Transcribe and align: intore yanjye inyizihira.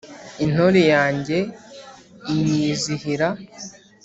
intore 0.45 0.81
yanjye 0.93 1.37
inyizihira. 2.33 3.29